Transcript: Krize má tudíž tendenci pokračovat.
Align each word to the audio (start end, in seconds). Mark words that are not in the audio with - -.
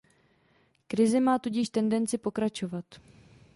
Krize 0.87 1.19
má 1.19 1.39
tudíž 1.39 1.69
tendenci 1.69 2.17
pokračovat. 2.17 2.85